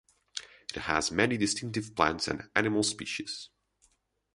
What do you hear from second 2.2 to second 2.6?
and